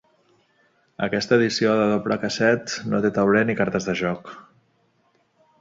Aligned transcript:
Aquesta 1.07 1.37
edició 1.41 1.75
de 1.81 1.83
doble 1.93 2.17
casset 2.25 2.75
no 2.95 3.03
té 3.05 3.15
tauler 3.19 3.47
ni 3.51 3.59
cartes 3.63 3.89
de 3.91 3.99
joc. 4.05 4.37